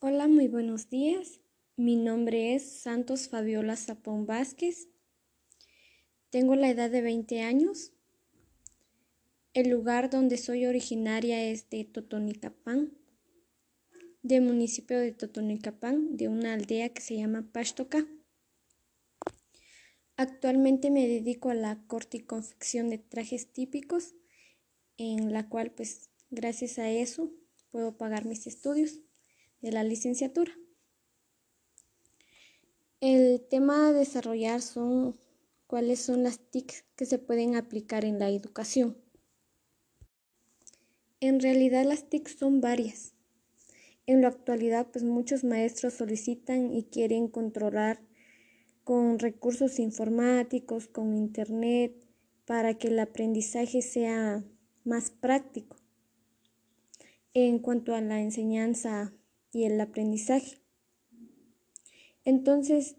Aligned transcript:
Hola, 0.00 0.28
muy 0.28 0.46
buenos 0.46 0.90
días. 0.90 1.40
Mi 1.74 1.96
nombre 1.96 2.54
es 2.54 2.82
Santos 2.82 3.28
Fabiola 3.28 3.74
Zapón 3.74 4.26
Vázquez. 4.26 4.86
Tengo 6.30 6.54
la 6.54 6.70
edad 6.70 6.88
de 6.88 7.00
20 7.02 7.42
años. 7.42 7.90
El 9.54 9.70
lugar 9.70 10.08
donde 10.08 10.36
soy 10.36 10.66
originaria 10.66 11.42
es 11.42 11.68
de 11.68 11.84
Totonicapán, 11.84 12.96
del 14.22 14.42
municipio 14.42 15.00
de 15.00 15.10
Totonicapán, 15.10 16.16
de 16.16 16.28
una 16.28 16.54
aldea 16.54 16.90
que 16.90 17.02
se 17.02 17.16
llama 17.16 17.50
Pastoca. 17.52 18.06
Actualmente 20.14 20.92
me 20.92 21.08
dedico 21.08 21.50
a 21.50 21.54
la 21.54 21.84
corte 21.88 22.18
y 22.18 22.20
confección 22.20 22.88
de 22.88 22.98
trajes 22.98 23.52
típicos, 23.52 24.14
en 24.96 25.32
la 25.32 25.48
cual 25.48 25.72
pues 25.72 26.08
gracias 26.30 26.78
a 26.78 26.88
eso 26.88 27.32
puedo 27.72 27.98
pagar 27.98 28.26
mis 28.26 28.46
estudios 28.46 29.00
de 29.60 29.72
la 29.72 29.84
licenciatura. 29.84 30.52
El 33.00 33.40
tema 33.48 33.88
a 33.88 33.92
desarrollar 33.92 34.60
son 34.60 35.16
cuáles 35.66 36.00
son 36.00 36.22
las 36.22 36.38
TIC 36.38 36.84
que 36.96 37.06
se 37.06 37.18
pueden 37.18 37.54
aplicar 37.54 38.04
en 38.04 38.18
la 38.18 38.28
educación. 38.28 38.96
En 41.20 41.40
realidad 41.40 41.84
las 41.84 42.08
TIC 42.08 42.28
son 42.28 42.60
varias. 42.60 43.14
En 44.06 44.22
la 44.22 44.28
actualidad, 44.28 44.88
pues 44.90 45.04
muchos 45.04 45.44
maestros 45.44 45.94
solicitan 45.94 46.72
y 46.72 46.84
quieren 46.84 47.28
controlar 47.28 48.00
con 48.84 49.18
recursos 49.18 49.78
informáticos, 49.78 50.88
con 50.88 51.14
internet, 51.14 51.94
para 52.46 52.78
que 52.78 52.88
el 52.88 52.98
aprendizaje 52.98 53.82
sea 53.82 54.42
más 54.84 55.10
práctico 55.10 55.76
en 57.34 57.58
cuanto 57.58 57.94
a 57.94 58.00
la 58.00 58.22
enseñanza 58.22 59.12
y 59.52 59.64
el 59.64 59.80
aprendizaje. 59.80 60.58
Entonces, 62.24 62.96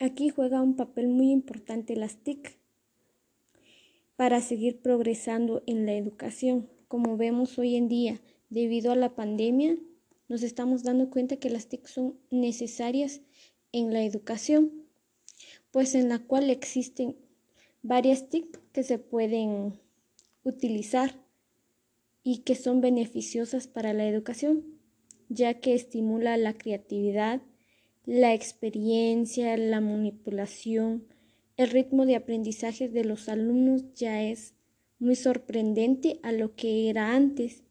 aquí 0.00 0.28
juega 0.28 0.62
un 0.62 0.76
papel 0.76 1.08
muy 1.08 1.30
importante 1.30 1.96
las 1.96 2.16
TIC 2.16 2.58
para 4.16 4.40
seguir 4.40 4.80
progresando 4.80 5.62
en 5.66 5.86
la 5.86 5.94
educación. 5.94 6.68
Como 6.88 7.16
vemos 7.16 7.58
hoy 7.58 7.76
en 7.76 7.88
día, 7.88 8.20
debido 8.50 8.92
a 8.92 8.96
la 8.96 9.14
pandemia, 9.14 9.76
nos 10.28 10.42
estamos 10.42 10.82
dando 10.82 11.10
cuenta 11.10 11.36
que 11.36 11.50
las 11.50 11.68
TIC 11.68 11.86
son 11.86 12.18
necesarias 12.30 13.20
en 13.70 13.92
la 13.92 14.02
educación, 14.02 14.72
pues 15.70 15.94
en 15.94 16.08
la 16.08 16.18
cual 16.18 16.50
existen 16.50 17.16
varias 17.82 18.28
TIC 18.28 18.60
que 18.72 18.82
se 18.82 18.98
pueden 18.98 19.80
utilizar 20.44 21.14
y 22.24 22.38
que 22.38 22.54
son 22.54 22.80
beneficiosas 22.80 23.66
para 23.66 23.92
la 23.92 24.06
educación 24.06 24.71
ya 25.32 25.54
que 25.54 25.74
estimula 25.74 26.36
la 26.36 26.54
creatividad, 26.54 27.40
la 28.04 28.34
experiencia, 28.34 29.56
la 29.56 29.80
manipulación. 29.80 31.04
El 31.56 31.70
ritmo 31.70 32.06
de 32.06 32.16
aprendizaje 32.16 32.88
de 32.88 33.04
los 33.04 33.28
alumnos 33.28 33.84
ya 33.94 34.22
es 34.22 34.54
muy 34.98 35.16
sorprendente 35.16 36.20
a 36.22 36.32
lo 36.32 36.54
que 36.54 36.88
era 36.88 37.14
antes. 37.14 37.62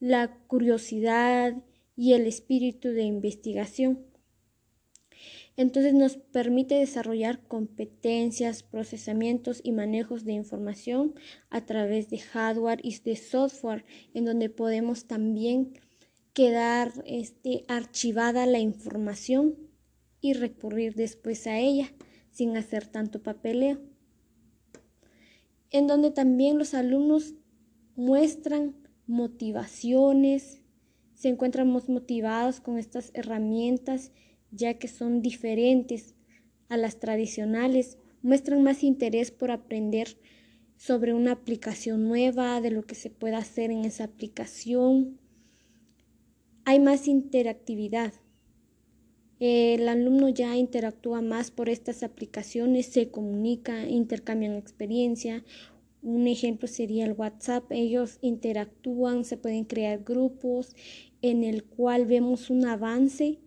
La 0.00 0.38
curiosidad 0.46 1.62
y 1.96 2.14
el 2.14 2.26
espíritu 2.26 2.88
de 2.88 3.02
investigación. 3.02 4.06
Entonces 5.56 5.92
nos 5.92 6.16
permite 6.16 6.76
desarrollar 6.76 7.46
competencias, 7.46 8.62
procesamientos 8.62 9.60
y 9.62 9.72
manejos 9.72 10.24
de 10.24 10.32
información 10.32 11.14
a 11.50 11.66
través 11.66 12.08
de 12.08 12.18
hardware 12.18 12.80
y 12.82 12.98
de 13.00 13.16
software, 13.16 13.84
en 14.14 14.24
donde 14.24 14.48
podemos 14.48 15.06
también 15.06 15.74
quedar 16.32 16.92
este, 17.06 17.64
archivada 17.68 18.46
la 18.46 18.58
información 18.58 19.56
y 20.20 20.34
recurrir 20.34 20.94
después 20.94 21.46
a 21.46 21.58
ella 21.58 21.92
sin 22.30 22.56
hacer 22.56 22.86
tanto 22.86 23.22
papeleo. 23.22 23.80
En 25.70 25.86
donde 25.86 26.10
también 26.10 26.58
los 26.58 26.74
alumnos 26.74 27.34
muestran 27.96 28.76
motivaciones, 29.06 30.60
se 31.14 31.28
encuentran 31.28 31.70
más 31.72 31.88
motivados 31.88 32.60
con 32.60 32.78
estas 32.78 33.10
herramientas 33.14 34.12
ya 34.50 34.74
que 34.74 34.88
son 34.88 35.22
diferentes 35.22 36.14
a 36.68 36.76
las 36.76 37.00
tradicionales, 37.00 37.98
muestran 38.22 38.62
más 38.62 38.84
interés 38.84 39.30
por 39.30 39.50
aprender 39.50 40.16
sobre 40.76 41.14
una 41.14 41.32
aplicación 41.32 42.08
nueva, 42.08 42.60
de 42.60 42.70
lo 42.70 42.82
que 42.82 42.94
se 42.94 43.10
puede 43.10 43.34
hacer 43.34 43.70
en 43.70 43.84
esa 43.84 44.04
aplicación 44.04 45.21
hay 46.64 46.80
más 46.80 47.08
interactividad. 47.08 48.12
El 49.40 49.88
alumno 49.88 50.28
ya 50.28 50.56
interactúa 50.56 51.20
más 51.20 51.50
por 51.50 51.68
estas 51.68 52.02
aplicaciones, 52.02 52.86
se 52.86 53.10
comunica, 53.10 53.88
intercambian 53.88 54.54
experiencia. 54.54 55.44
Un 56.00 56.28
ejemplo 56.28 56.68
sería 56.68 57.06
el 57.06 57.12
WhatsApp. 57.12 57.64
Ellos 57.70 58.18
interactúan, 58.20 59.24
se 59.24 59.36
pueden 59.36 59.64
crear 59.64 60.04
grupos 60.04 60.76
en 61.22 61.42
el 61.42 61.64
cual 61.64 62.06
vemos 62.06 62.50
un 62.50 62.66
avance 62.66 63.40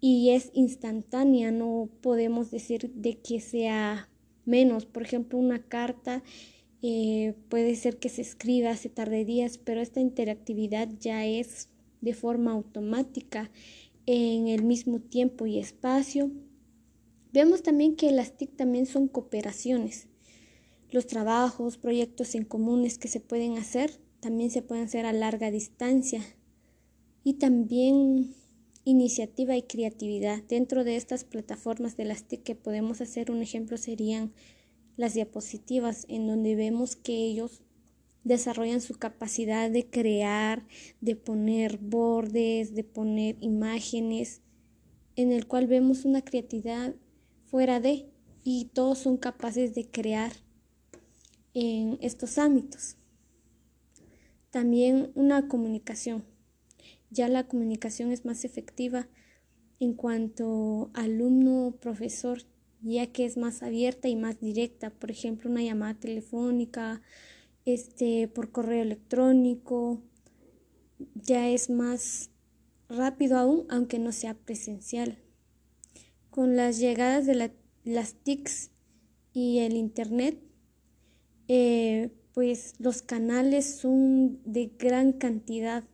y 0.00 0.30
es 0.30 0.50
instantánea, 0.52 1.52
no 1.52 1.88
podemos 2.00 2.50
decir 2.50 2.92
de 2.92 3.18
que 3.18 3.40
sea 3.40 4.08
menos. 4.44 4.84
Por 4.84 5.02
ejemplo, 5.02 5.38
una 5.38 5.62
carta 5.62 6.22
eh, 6.82 7.34
puede 7.48 7.76
ser 7.76 7.98
que 7.98 8.08
se 8.08 8.22
escriba, 8.22 8.70
hace 8.70 8.88
tarde 8.88 9.24
días, 9.24 9.58
pero 9.58 9.80
esta 9.80 10.00
interactividad 10.00 10.88
ya 10.98 11.24
es 11.24 11.68
de 12.02 12.12
forma 12.12 12.52
automática 12.52 13.50
en 14.04 14.48
el 14.48 14.62
mismo 14.64 15.00
tiempo 15.00 15.46
y 15.46 15.58
espacio. 15.58 16.30
Vemos 17.32 17.62
también 17.62 17.96
que 17.96 18.10
las 18.10 18.36
TIC 18.36 18.56
también 18.56 18.84
son 18.84 19.08
cooperaciones. 19.08 20.08
Los 20.90 21.06
trabajos, 21.06 21.78
proyectos 21.78 22.34
en 22.34 22.44
comunes 22.44 22.98
que 22.98 23.08
se 23.08 23.20
pueden 23.20 23.56
hacer, 23.56 23.98
también 24.20 24.50
se 24.50 24.60
pueden 24.60 24.84
hacer 24.84 25.06
a 25.06 25.12
larga 25.14 25.50
distancia. 25.50 26.20
Y 27.24 27.34
también 27.34 28.34
iniciativa 28.84 29.56
y 29.56 29.62
creatividad. 29.62 30.42
Dentro 30.42 30.84
de 30.84 30.96
estas 30.96 31.24
plataformas 31.24 31.96
de 31.96 32.04
las 32.04 32.24
TIC 32.24 32.42
que 32.42 32.54
podemos 32.54 33.00
hacer, 33.00 33.30
un 33.30 33.40
ejemplo 33.40 33.76
serían 33.76 34.32
las 34.96 35.14
diapositivas, 35.14 36.04
en 36.08 36.26
donde 36.26 36.56
vemos 36.56 36.96
que 36.96 37.14
ellos 37.14 37.62
desarrollan 38.24 38.80
su 38.80 38.94
capacidad 38.94 39.70
de 39.70 39.88
crear, 39.88 40.66
de 41.00 41.16
poner 41.16 41.78
bordes, 41.78 42.74
de 42.74 42.84
poner 42.84 43.36
imágenes, 43.40 44.40
en 45.16 45.32
el 45.32 45.46
cual 45.46 45.66
vemos 45.66 46.04
una 46.04 46.22
creatividad 46.22 46.94
fuera 47.44 47.80
de 47.80 48.06
y 48.44 48.70
todos 48.72 48.98
son 48.98 49.16
capaces 49.16 49.74
de 49.74 49.88
crear 49.88 50.32
en 51.54 51.98
estos 52.00 52.38
ámbitos. 52.38 52.96
También 54.50 55.12
una 55.14 55.48
comunicación. 55.48 56.24
Ya 57.10 57.28
la 57.28 57.46
comunicación 57.46 58.10
es 58.10 58.24
más 58.24 58.44
efectiva 58.44 59.08
en 59.80 59.94
cuanto 59.94 60.90
alumno-profesor, 60.94 62.42
ya 62.82 63.06
que 63.06 63.24
es 63.24 63.36
más 63.36 63.62
abierta 63.62 64.08
y 64.08 64.16
más 64.16 64.40
directa. 64.40 64.90
Por 64.90 65.10
ejemplo, 65.10 65.50
una 65.50 65.62
llamada 65.62 65.94
telefónica, 65.94 67.02
este, 67.64 68.28
por 68.28 68.50
correo 68.50 68.82
electrónico, 68.82 70.02
ya 71.14 71.48
es 71.48 71.70
más 71.70 72.30
rápido 72.88 73.38
aún, 73.38 73.66
aunque 73.68 73.98
no 73.98 74.12
sea 74.12 74.34
presencial. 74.34 75.18
Con 76.30 76.56
las 76.56 76.78
llegadas 76.78 77.26
de 77.26 77.52
las 77.84 78.14
TICs 78.14 78.70
y 79.32 79.58
el 79.58 79.74
Internet, 79.76 80.38
eh, 81.48 82.10
pues 82.32 82.74
los 82.78 83.02
canales 83.02 83.66
son 83.66 84.40
de 84.44 84.72
gran 84.78 85.12
cantidad. 85.12 85.84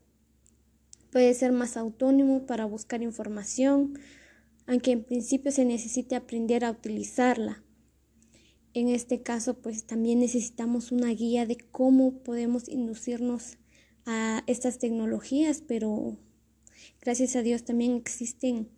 Puede 1.11 1.35
ser 1.35 1.53
más 1.53 1.77
autónomo 1.77 2.47
para 2.47 2.65
buscar 2.65 3.03
información, 3.03 3.99
aunque 4.67 4.93
en 4.93 5.03
principio 5.03 5.51
se 5.51 5.65
necesite 5.65 6.15
aprender 6.15 6.65
a 6.65 6.71
utilizarla. 6.71 7.65
En 8.79 8.91
este 8.91 9.23
caso, 9.23 9.55
pues 9.61 9.89
también 9.89 10.21
necesitamos 10.21 10.93
una 10.93 11.09
guía 11.09 11.47
de 11.47 11.57
cómo 11.57 12.23
podemos 12.23 12.69
inducirnos 12.69 13.59
a 14.07 14.45
estas 14.47 14.79
tecnologías, 14.79 15.65
pero 15.67 16.17
gracias 17.01 17.35
a 17.35 17.43
Dios 17.43 17.65
también 17.65 17.97
existen 17.97 18.69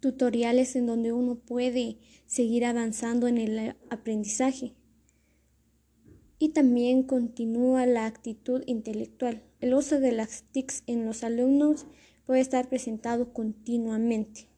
tutoriales 0.00 0.76
en 0.76 0.84
donde 0.84 1.14
uno 1.14 1.36
puede 1.36 1.96
seguir 2.26 2.66
avanzando 2.66 3.26
en 3.26 3.38
el 3.38 3.74
aprendizaje. 3.88 4.74
Y 6.38 6.50
también 6.50 7.02
continúa 7.02 7.86
la 7.86 8.04
actitud 8.04 8.62
intelectual. 8.66 9.42
El 9.60 9.72
uso 9.72 9.98
de 9.98 10.12
las 10.12 10.42
TICs 10.52 10.82
en 10.86 11.06
los 11.06 11.24
alumnos 11.24 11.86
puede 12.26 12.42
estar 12.42 12.68
presentado 12.68 13.32
continuamente. 13.32 14.50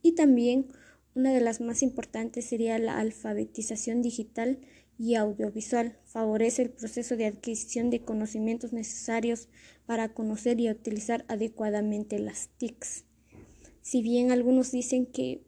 Y 0.00 0.12
también 0.12 0.68
una 1.14 1.32
de 1.32 1.40
las 1.40 1.60
más 1.60 1.82
importantes 1.82 2.44
sería 2.44 2.78
la 2.78 2.98
alfabetización 2.98 4.02
digital, 4.02 4.60
y 4.98 5.14
audiovisual. 5.14 5.96
Favorece 6.04 6.62
el 6.62 6.70
proceso 6.70 7.16
de 7.16 7.26
adquisición 7.26 7.88
de 7.88 8.02
conocimientos 8.02 8.72
necesarios 8.72 9.48
para 9.86 10.12
conocer 10.12 10.60
y 10.60 10.68
utilizar 10.68 11.24
adecuadamente 11.28 12.18
las 12.18 12.48
TICs. 12.58 13.04
Si 13.80 14.02
bien 14.02 14.32
algunos 14.32 14.72
dicen 14.72 15.06
que 15.06 15.46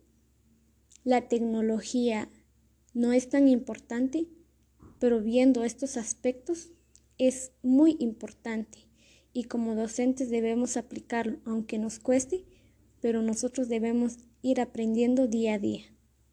la 1.04 1.28
tecnología 1.28 2.30
no 2.94 3.12
es 3.12 3.28
tan 3.28 3.48
importante, 3.48 4.28
pero 4.98 5.20
viendo 5.20 5.64
estos 5.64 5.96
aspectos 5.96 6.70
es 7.18 7.52
muy 7.62 7.96
importante 7.98 8.78
y 9.32 9.44
como 9.44 9.74
docentes 9.74 10.30
debemos 10.30 10.76
aplicarlo, 10.76 11.40
aunque 11.44 11.78
nos 11.78 11.98
cueste, 11.98 12.44
pero 13.00 13.22
nosotros 13.22 13.68
debemos 13.68 14.18
ir 14.42 14.60
aprendiendo 14.60 15.26
día 15.26 15.54
a 15.54 15.58
día. 15.58 15.82